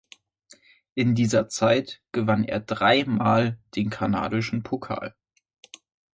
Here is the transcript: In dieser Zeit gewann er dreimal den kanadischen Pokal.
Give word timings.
In 0.95 1.13
dieser 1.13 1.47
Zeit 1.47 2.01
gewann 2.11 2.43
er 2.43 2.59
dreimal 2.59 3.59
den 3.75 3.91
kanadischen 3.91 4.63
Pokal. 4.63 5.15